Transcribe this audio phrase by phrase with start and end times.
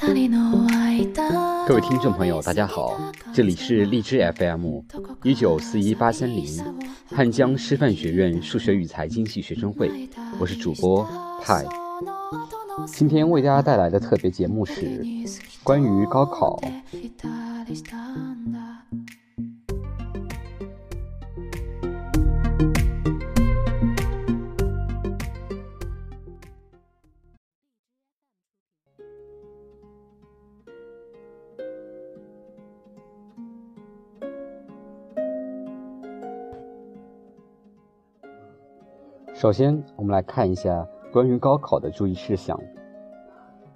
[0.00, 2.98] 各位听众朋友，大家好，
[3.34, 4.80] 这里是荔枝 FM
[5.22, 6.46] 一九四一八三零
[7.14, 10.08] 汉江师范学院数学与财经系学生会，
[10.38, 11.06] 我是主播
[11.42, 11.64] 派。
[12.86, 15.04] 今天为大家带来的特别节目是
[15.62, 16.58] 关于高考。
[39.40, 42.60] 首先，我们来看一下关于高考的注意事项。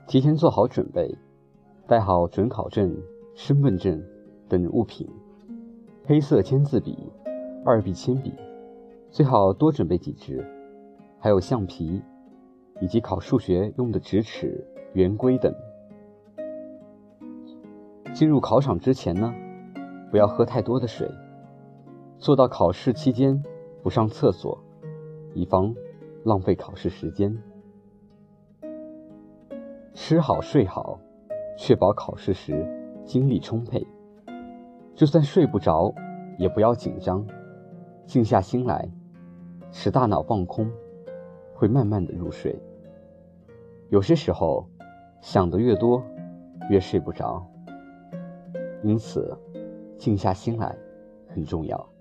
[0.07, 1.17] 提前做好准备，
[1.87, 2.95] 带好准考证、
[3.35, 4.05] 身份证
[4.47, 5.09] 等物品，
[6.05, 7.11] 黑色签字笔、
[7.65, 8.35] 二 B 铅笔，
[9.09, 10.45] 最好多准备几支，
[11.19, 12.03] 还有橡皮，
[12.83, 14.63] 以及考数学用的直尺、
[14.93, 15.51] 圆规等。
[18.13, 19.33] 进入考场之前呢，
[20.11, 21.11] 不要喝太多的水，
[22.19, 23.43] 做到考试期间
[23.83, 24.63] 不上厕所。
[25.35, 25.75] 以防
[26.25, 27.37] 浪费考试时间，
[29.93, 30.99] 吃好睡好，
[31.59, 32.65] 确保考试时
[33.05, 33.87] 精力充沛。
[34.95, 35.93] 就算睡不着，
[36.39, 37.27] 也不要紧张，
[38.07, 38.89] 静下心来，
[39.73, 40.71] 使大脑放空，
[41.53, 42.57] 会慢慢的入睡。
[43.91, 44.69] 有些时候，
[45.21, 46.01] 想的越多，
[46.71, 47.45] 越睡不着，
[48.85, 49.37] 因此，
[49.99, 50.77] 静下心来
[51.29, 51.94] 很重要。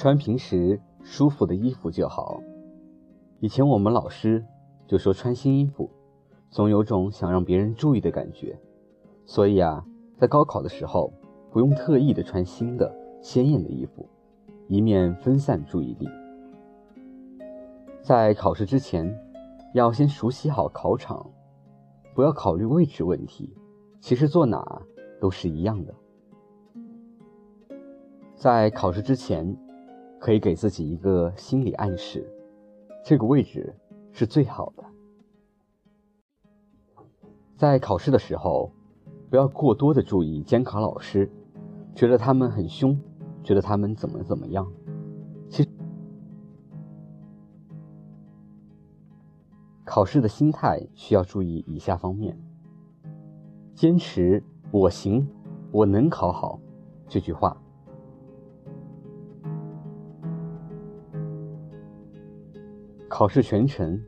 [0.00, 2.40] 穿平时舒服的衣服就好。
[3.38, 4.42] 以前我们老师
[4.86, 5.90] 就说穿新衣服，
[6.48, 8.58] 总有种想让别人注意的感觉。
[9.26, 9.84] 所以啊，
[10.16, 11.12] 在高考的时候，
[11.50, 12.90] 不用特意的穿新的
[13.20, 14.08] 鲜艳的衣服，
[14.68, 16.08] 以免分散注意力。
[18.00, 19.14] 在考试之前，
[19.74, 21.30] 要先熟悉好考场，
[22.14, 23.54] 不要考虑位置问题，
[24.00, 24.80] 其实坐哪
[25.20, 25.94] 都是一样的。
[28.34, 29.54] 在考试之前。
[30.20, 32.30] 可以给自己一个心理暗示，
[33.02, 33.74] 这个位置
[34.12, 34.84] 是最好的。
[37.56, 38.70] 在考试的时候，
[39.30, 41.30] 不要过多的注意监考老师，
[41.94, 43.00] 觉得他们很凶，
[43.42, 44.70] 觉得他们怎么怎么样。
[45.48, 45.68] 其实，
[49.84, 52.38] 考试的心态需要注意以下方面：
[53.74, 55.26] 坚持“我行，
[55.72, 56.60] 我能考好”
[57.08, 57.59] 这句话。
[63.20, 64.00] 考试全程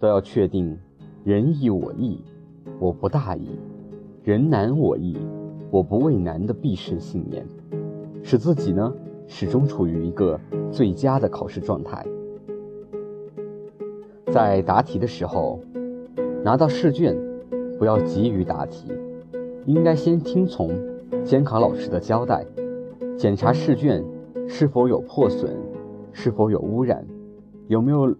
[0.00, 0.74] 都要确定
[1.22, 2.24] “人易我易，
[2.80, 3.58] 我不大意；
[4.22, 5.18] 人难我易，
[5.70, 7.46] 我不畏难”的必胜信念，
[8.22, 8.90] 使自己呢
[9.26, 10.40] 始终处于一个
[10.72, 12.06] 最佳的考试状态。
[14.32, 15.60] 在答题的时候，
[16.42, 17.14] 拿到试卷
[17.78, 18.90] 不要急于答题，
[19.66, 20.70] 应该先听从
[21.22, 22.46] 监考老师的交代，
[23.18, 24.02] 检查试卷
[24.48, 25.54] 是否有破损，
[26.12, 27.06] 是否有污染，
[27.68, 28.16] 有没有。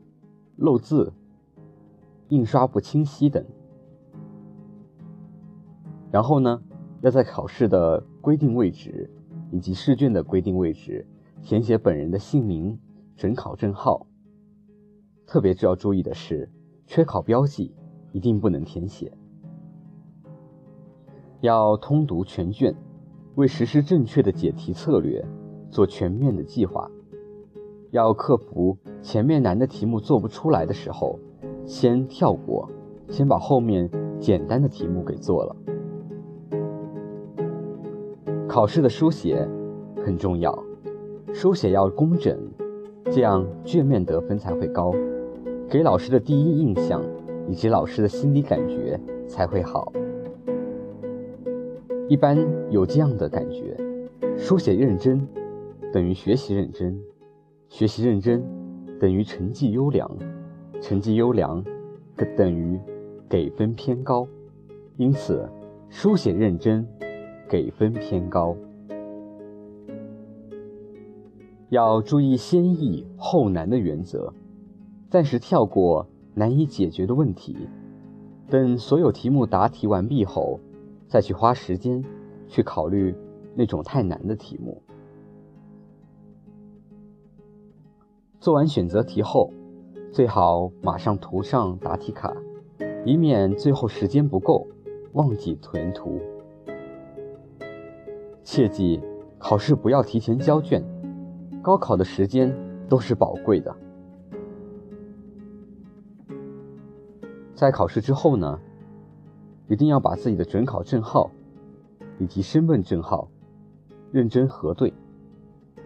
[0.56, 1.12] 漏字、
[2.28, 3.44] 印刷不清晰等，
[6.10, 6.62] 然后呢，
[7.00, 9.10] 要在考试的规定位置
[9.50, 11.06] 以及试卷的规定位置
[11.42, 12.78] 填写本人的姓名、
[13.16, 14.06] 准考证号。
[15.26, 16.48] 特别需要注意的是，
[16.86, 17.74] 缺考标记
[18.12, 19.12] 一定不能填写。
[21.40, 22.74] 要通读全卷，
[23.34, 25.26] 为实施正确的解题策略
[25.68, 26.90] 做全面的计划。
[27.94, 31.16] 要克服前面难的题目做不出来的时候，
[31.64, 32.68] 先跳过，
[33.08, 33.88] 先把后面
[34.18, 35.56] 简单的题目给做了。
[38.48, 39.48] 考试的书写
[40.04, 40.52] 很重要，
[41.32, 42.36] 书写要工整，
[43.12, 44.92] 这样卷面得分才会高，
[45.70, 47.00] 给老师的第一印象
[47.48, 49.92] 以及老师的心理感觉才会好。
[52.08, 52.36] 一般
[52.70, 53.76] 有这样的感觉：
[54.36, 55.24] 书写认真
[55.92, 57.00] 等于学习认真。
[57.76, 58.40] 学习认真
[59.00, 60.08] 等于成绩优良，
[60.80, 61.60] 成绩优良
[62.36, 62.78] 等于
[63.28, 64.28] 给分偏高，
[64.96, 65.50] 因此
[65.88, 66.86] 书写认真
[67.48, 68.56] 给分偏高。
[71.70, 74.32] 要注意先易后难的原则，
[75.10, 77.56] 暂时跳过难以解决的问题，
[78.48, 80.60] 等所有题目答题完毕后，
[81.08, 82.04] 再去花时间
[82.46, 83.12] 去考虑
[83.56, 84.80] 那种太难的题目。
[88.44, 89.50] 做完选择题后，
[90.12, 92.30] 最好马上涂上答题卡，
[93.02, 94.66] 以免最后时间不够
[95.14, 96.20] 忘记填图。
[98.42, 99.00] 切记，
[99.38, 100.84] 考试不要提前交卷，
[101.62, 102.54] 高考的时间
[102.86, 103.74] 都是宝贵的。
[107.54, 108.60] 在考试之后呢，
[109.68, 111.30] 一定要把自己的准考证号
[112.18, 113.26] 以及身份证号
[114.12, 114.92] 认真核对，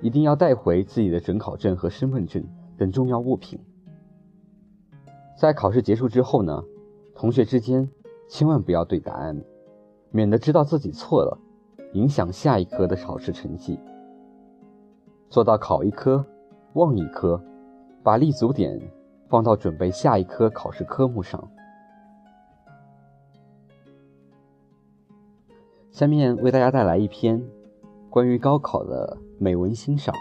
[0.00, 2.44] 一定要带回自己的准考证和身份证
[2.76, 3.58] 等重要物品。
[5.36, 6.62] 在考试结束之后呢，
[7.14, 7.88] 同学之间
[8.28, 9.40] 千万不要对答案，
[10.10, 11.38] 免得知道自己错了，
[11.92, 13.78] 影响下一科的考试成绩。
[15.28, 16.24] 做到考一科
[16.74, 17.42] 忘一科，
[18.02, 18.80] 把立足点
[19.28, 21.48] 放到准备下一科考试科目上。
[25.90, 27.42] 下面为大家带来一篇
[28.18, 30.12] 关于高考的美文欣赏。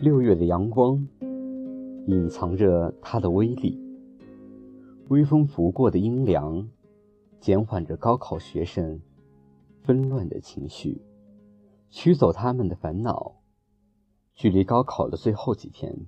[0.00, 1.06] 六月的阳光
[2.08, 3.80] 隐藏着它的威力，
[5.10, 6.68] 微风拂过的阴凉。
[7.38, 9.00] 减缓着高考学生
[9.84, 11.02] 纷乱的情绪，
[11.90, 13.42] 驱走他们的烦恼。
[14.34, 16.06] 距离高考的最后几天，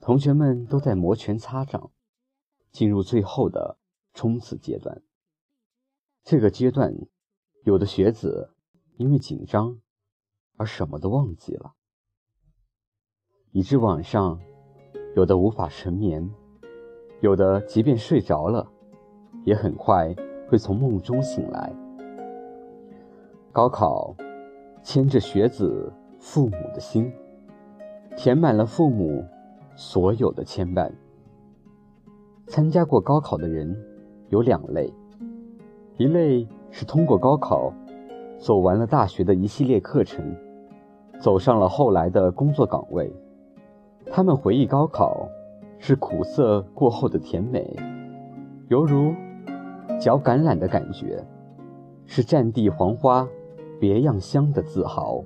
[0.00, 1.90] 同学们都在摩拳擦掌，
[2.70, 3.78] 进入最后的
[4.14, 5.02] 冲刺阶段。
[6.24, 6.94] 这个阶段，
[7.64, 8.54] 有的学子
[8.96, 9.78] 因为紧张
[10.56, 11.74] 而什么都忘记了，
[13.52, 14.40] 以致晚上
[15.14, 16.30] 有的无法成眠，
[17.20, 18.70] 有的即便睡着了，
[19.44, 20.14] 也很快。
[20.48, 21.87] 会从梦中醒来。
[23.52, 24.14] 高考
[24.82, 27.10] 牵着学子父母的心，
[28.16, 29.24] 填满了父母
[29.74, 30.90] 所有的牵绊。
[32.46, 33.76] 参加过高考的人
[34.28, 34.92] 有两类，
[35.96, 37.72] 一类是通过高考
[38.38, 40.24] 走完了大学的一系列课程，
[41.20, 43.12] 走上了后来的工作岗位。
[44.10, 45.28] 他们回忆高考
[45.78, 47.74] 是苦涩过后的甜美，
[48.68, 49.12] 犹如。
[49.98, 51.24] 嚼橄榄的感觉，
[52.06, 53.28] 是战地黄花
[53.78, 55.22] 别样香的自豪。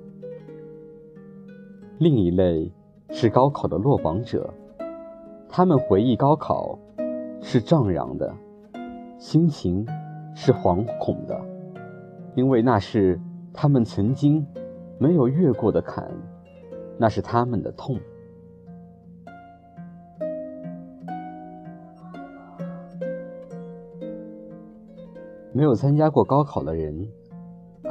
[1.99, 2.71] 另一类
[3.09, 4.53] 是高考的落榜者，
[5.47, 6.77] 他们回忆高考
[7.41, 8.35] 是张扬的，
[9.17, 9.85] 心情
[10.35, 11.39] 是惶恐的，
[12.35, 13.19] 因为那是
[13.53, 14.45] 他们曾经
[14.97, 16.11] 没有越过的坎，
[16.97, 17.97] 那是他们的痛。
[25.55, 27.07] 没有参加过高考的人，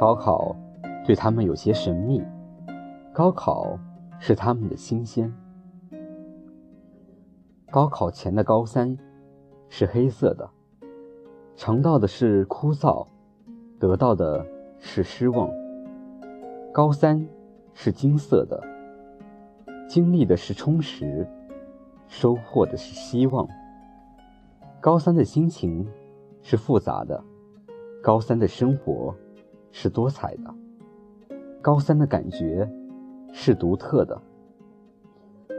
[0.03, 0.53] 高考
[1.05, 2.21] 对他们有些神秘。
[3.13, 3.79] 高考
[4.19, 5.33] 是他们的新鲜。
[7.71, 8.97] 高考前的高三
[9.69, 10.49] 是黑色的，
[11.55, 13.07] 尝到的是枯燥，
[13.79, 14.45] 得到的
[14.77, 15.49] 是失望。
[16.73, 17.25] 高三
[17.73, 18.61] 是金色的，
[19.87, 21.25] 经历的是充实，
[22.09, 23.47] 收获的是希望。
[24.81, 25.87] 高三的心情
[26.41, 27.23] 是复杂的。
[28.03, 29.15] 高三的生活
[29.75, 30.53] 是多彩的，
[31.59, 32.71] 高三的感觉
[33.33, 34.21] 是独特的，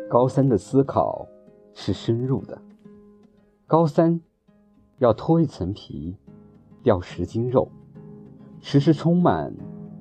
[0.09, 1.27] 高三的思考
[1.75, 2.57] 是深入的。
[3.67, 4.21] 高三
[4.99, 6.17] 要脱一层皮，
[6.81, 7.69] 掉十斤肉，
[8.61, 9.53] 时时充满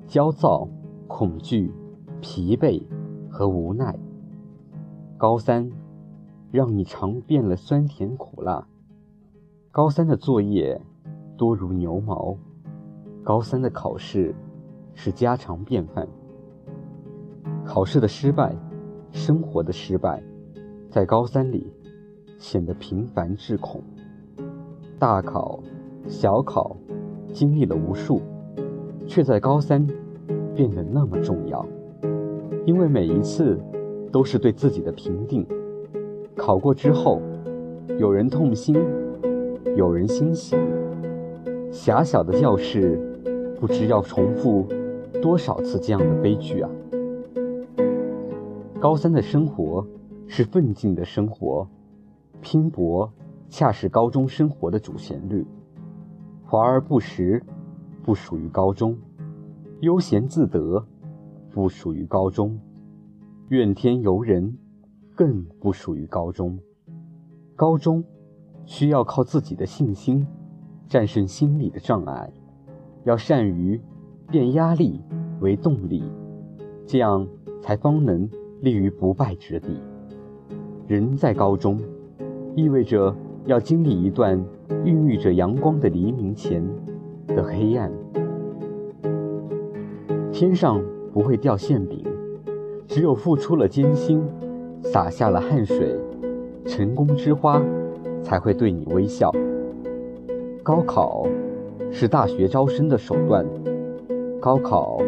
[0.06, 0.68] 焦躁、
[1.08, 1.72] 恐惧、
[2.20, 2.82] 疲惫
[3.28, 3.98] 和无奈。
[5.18, 5.70] 高三
[6.52, 8.66] 让你尝遍了酸甜苦辣。
[9.72, 10.80] 高三的作业。
[11.36, 12.38] 多如牛毛，
[13.24, 14.34] 高三的考试
[14.92, 16.06] 是家常便饭。
[17.64, 18.54] 考试的失败，
[19.12, 20.22] 生活的失败，
[20.90, 21.72] 在高三里
[22.36, 23.82] 显得平凡至恐。
[24.98, 25.58] 大考、
[26.06, 26.76] 小考，
[27.32, 28.20] 经历了无数，
[29.06, 29.86] 却在高三
[30.54, 31.66] 变得那么重要。
[32.66, 33.58] 因为每一次
[34.12, 35.46] 都是对自己的评定。
[36.36, 37.22] 考过之后，
[37.98, 38.76] 有人痛心，
[39.76, 40.54] 有人欣喜。
[41.70, 43.00] 狭小的教室，
[43.60, 44.68] 不知要重复
[45.22, 46.70] 多少次这样的悲剧啊！
[48.78, 49.86] 高三的生活
[50.26, 51.66] 是奋进的生活，
[52.40, 53.10] 拼搏
[53.48, 55.46] 恰是高中生活的主旋律。
[56.44, 57.42] 华而不实，
[58.02, 58.94] 不属于高中；
[59.80, 60.84] 悠闲自得，
[61.50, 62.58] 不属于高中；
[63.48, 64.58] 怨天尤人，
[65.14, 66.58] 更不属于高中。
[67.56, 68.04] 高中
[68.66, 70.26] 需要靠自己的信心。
[70.86, 72.30] 战胜心理的障碍，
[73.04, 73.80] 要善于
[74.30, 75.00] 变压力
[75.40, 76.02] 为动力，
[76.86, 77.26] 这样
[77.60, 78.28] 才方能
[78.60, 79.78] 立于不败之地。
[80.86, 81.78] 人在高中，
[82.54, 84.42] 意味着要经历一段
[84.84, 86.64] 孕育着阳光的黎明前
[87.26, 87.92] 的黑暗。
[90.32, 90.82] 天上
[91.12, 92.04] 不会掉馅饼，
[92.86, 94.22] 只有付出了艰辛，
[94.82, 95.94] 洒下了汗水，
[96.64, 97.62] 成功之花
[98.22, 99.30] 才会对你微笑。
[100.62, 101.26] 高考
[101.96, 103.46] 是大学招生的手段，
[104.40, 104.98] 高考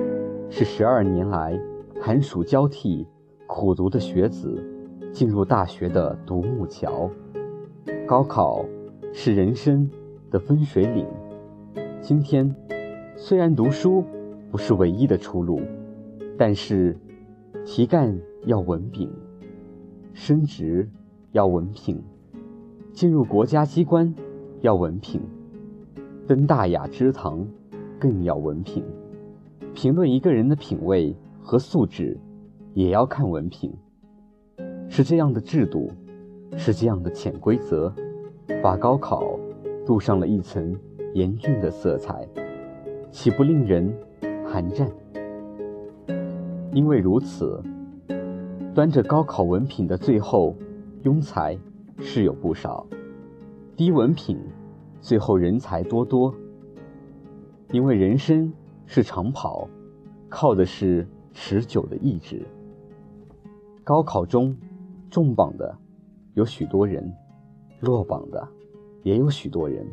[0.48, 1.60] 是十二年来
[2.00, 3.04] 寒暑交替
[3.48, 4.64] 苦读的学子
[5.12, 7.10] 进入大学的独木桥。
[8.06, 8.64] 高考
[9.12, 9.90] 是人生
[10.30, 11.04] 的分水岭。
[12.00, 12.54] 今天，
[13.16, 14.04] 虽然读书
[14.52, 15.60] 不是唯一的出路，
[16.38, 16.96] 但是
[17.64, 19.10] 题干要文凭，
[20.14, 20.88] 升职
[21.32, 22.00] 要文凭，
[22.92, 24.14] 进入国家机关
[24.60, 25.20] 要文凭，
[26.26, 27.46] 登大雅之堂
[27.98, 28.82] 更要文凭。
[29.74, 32.18] 评论一个人的品味和素质，
[32.74, 33.72] 也要看文凭。
[34.88, 35.90] 是这样的制度，
[36.56, 37.92] 是这样的潜规则，
[38.62, 39.38] 把高考
[39.84, 40.76] 镀上了一层。
[41.14, 42.28] 严峻的色彩，
[43.10, 43.90] 岂不令人
[44.44, 44.86] 寒战？
[46.72, 47.62] 因为如此，
[48.74, 50.54] 端着高考文凭的最后，
[51.04, 51.56] 庸才
[51.98, 52.86] 是有不少；
[53.74, 54.38] 低文凭，
[55.06, 56.34] 最后人才多多。
[57.70, 58.52] 因为人生
[58.86, 59.68] 是长跑，
[60.28, 62.44] 靠的是持久的意志。
[63.84, 64.56] 高考中
[65.08, 65.72] 重磅的
[66.34, 67.08] 有许多人，
[67.78, 68.48] 落榜的
[69.04, 69.86] 也有许多人。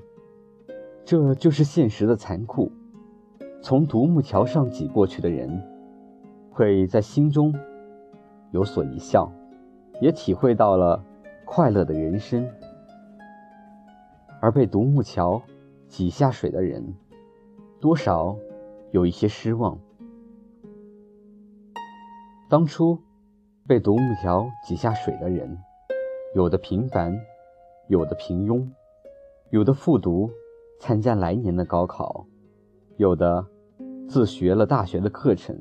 [1.06, 2.72] 这就是现实的残酷。
[3.62, 5.62] 从独木桥上挤过去的人，
[6.50, 7.54] 会在心中
[8.50, 9.32] 有所一笑，
[10.02, 11.06] 也体会到了
[11.46, 12.46] 快乐的人生；
[14.44, 15.42] 而被独木桥
[15.88, 16.84] 挤下水的人，
[17.80, 18.36] 多少
[18.92, 19.80] 有一些失望。
[22.50, 23.00] 当初
[23.66, 25.58] 被独木桥挤下水的人，
[26.36, 27.18] 有的平凡，
[27.88, 28.68] 有的平庸，
[29.50, 30.30] 有的复读。
[30.78, 32.26] 参加来年的高考，
[32.98, 33.46] 有的
[34.10, 35.58] 自学了大学的课程，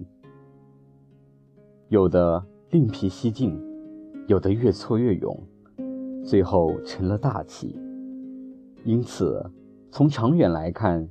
[1.87, 3.57] 有的另辟蹊径，
[4.27, 5.41] 有的越挫越勇，
[6.25, 7.79] 最后成了大器。
[8.85, 9.51] 因此，
[9.91, 11.09] 从长远来看，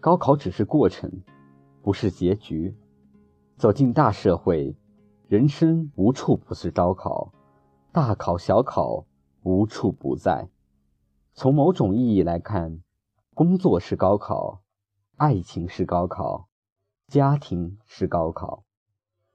[0.00, 1.10] 高考只是过程，
[1.82, 2.76] 不是结局。
[3.56, 4.76] 走进大社会，
[5.26, 7.32] 人生无处不是高考，
[7.92, 9.04] 大考小考
[9.42, 10.48] 无处不在。
[11.34, 12.80] 从某种意义来看。
[13.34, 14.62] 工作是高考，
[15.16, 16.48] 爱情是高考，
[17.06, 18.64] 家庭是高考。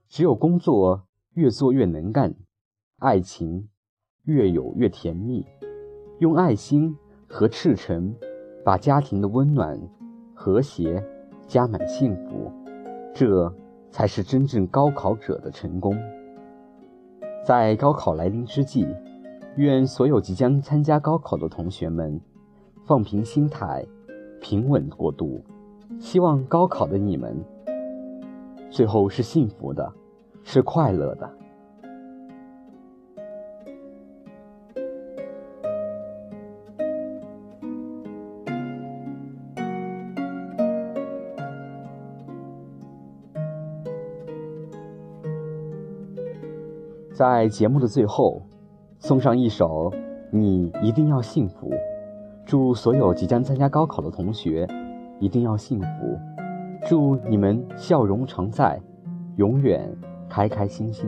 [0.10, 2.36] 只有工作越做越能干，
[2.98, 3.70] 爱情
[4.24, 5.46] 越有越甜蜜。
[6.20, 6.98] 用爱心
[7.34, 8.13] 和赤诚，
[8.63, 9.75] 把家庭的温暖、
[10.36, 11.04] 和谐
[11.48, 12.52] 加满幸福，
[13.12, 13.52] 这
[13.90, 15.98] 才是真正高考者的成功。
[17.44, 18.86] 在高考来临之际，
[19.56, 22.22] 愿所有即将参加高考的同学们。
[22.86, 23.84] 放平心态，
[24.40, 25.44] 平稳过渡。
[26.00, 27.36] 希望高考的你们，
[28.70, 29.92] 最后是幸福的，
[30.44, 31.28] 是快乐的。
[47.13, 48.41] 在节目的最后，
[48.98, 49.91] 送上一首
[50.32, 51.70] 《你一定要幸福》。
[52.43, 54.67] 祝所有即将参加高考的同学
[55.20, 55.88] 一定要幸福！
[56.88, 58.82] 祝你们笑容常在，
[59.36, 59.96] 永远
[60.27, 61.08] 开开心心。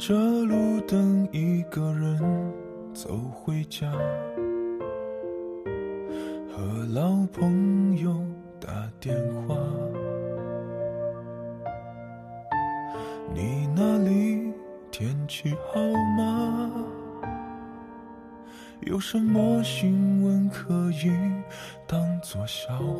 [0.00, 2.18] 着路灯，一个人
[2.94, 3.92] 走回家，
[6.50, 8.18] 和老朋友
[8.58, 9.14] 打电
[9.46, 9.54] 话。
[13.34, 14.54] 你那里
[14.90, 15.78] 天气好
[16.16, 16.70] 吗？
[18.86, 21.12] 有什么新闻可以
[21.86, 22.99] 当作笑话？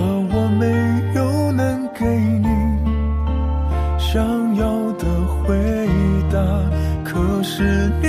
[0.00, 0.64] 可我没
[1.14, 2.48] 有能给你
[3.98, 5.04] 想要的
[5.44, 5.54] 回
[6.32, 6.38] 答，
[7.04, 8.08] 可是你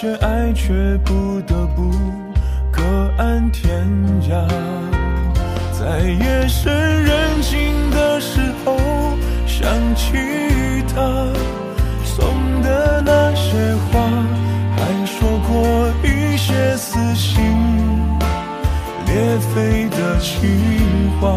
[0.00, 0.72] 些爱却
[1.04, 1.92] 不得不
[2.72, 2.80] 各
[3.18, 3.86] 安天
[4.30, 4.48] 涯，
[5.78, 6.72] 在夜深
[7.04, 8.78] 人静的时候。
[9.46, 10.16] 想起
[10.88, 11.02] 他
[12.02, 14.00] 送的那些话，
[14.74, 17.44] 还说过一些撕心
[19.04, 21.28] 裂肺的情话，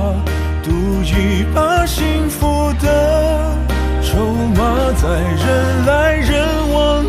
[0.64, 0.72] 赌
[1.04, 3.58] 一把幸福的
[4.02, 4.24] 筹
[4.56, 7.04] 码，在人来人往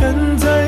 [0.00, 0.67] 现在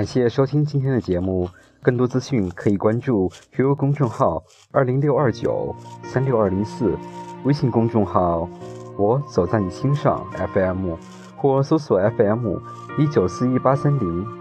[0.00, 1.46] 感谢收听今天的节目，
[1.82, 6.96] 更多资讯可以关注 QQ 公众号二零六二九三六二零四，
[7.44, 8.48] 微信公众号
[8.96, 10.94] 我走在你心上 FM，
[11.36, 12.56] 或搜索 FM
[12.96, 14.39] 一九四一八三零。